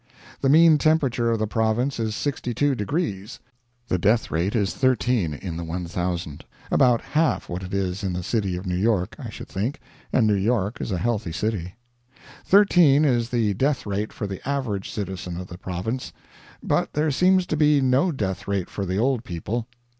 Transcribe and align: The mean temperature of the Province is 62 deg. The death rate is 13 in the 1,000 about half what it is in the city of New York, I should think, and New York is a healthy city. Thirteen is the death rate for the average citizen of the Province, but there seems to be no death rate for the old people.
The 0.39 0.49
mean 0.49 0.79
temperature 0.79 1.29
of 1.29 1.37
the 1.37 1.45
Province 1.45 1.99
is 1.99 2.15
62 2.15 2.73
deg. 2.73 3.31
The 3.87 3.99
death 3.99 4.31
rate 4.31 4.55
is 4.55 4.73
13 4.73 5.35
in 5.35 5.57
the 5.57 5.63
1,000 5.63 6.43
about 6.71 7.01
half 7.01 7.47
what 7.47 7.61
it 7.61 7.71
is 7.71 8.03
in 8.03 8.13
the 8.13 8.23
city 8.23 8.55
of 8.55 8.65
New 8.65 8.75
York, 8.75 9.15
I 9.19 9.29
should 9.29 9.47
think, 9.47 9.79
and 10.11 10.25
New 10.25 10.33
York 10.33 10.81
is 10.81 10.91
a 10.91 10.97
healthy 10.97 11.31
city. 11.31 11.75
Thirteen 12.43 13.05
is 13.05 13.29
the 13.29 13.53
death 13.53 13.85
rate 13.85 14.11
for 14.11 14.25
the 14.25 14.41
average 14.49 14.89
citizen 14.89 15.39
of 15.39 15.45
the 15.45 15.59
Province, 15.59 16.11
but 16.63 16.93
there 16.93 17.11
seems 17.11 17.45
to 17.45 17.55
be 17.55 17.79
no 17.79 18.11
death 18.11 18.47
rate 18.47 18.71
for 18.71 18.87
the 18.87 18.97
old 18.97 19.23
people. 19.23 19.67